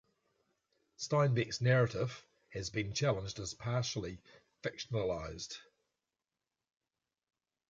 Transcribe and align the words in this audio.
Steinbeck's 0.97 1.61
narrative 1.61 2.25
has 2.53 2.71
been 2.71 2.91
challenged 2.91 3.37
as 3.37 3.53
partly 3.53 4.19
fictionalized. 4.63 5.59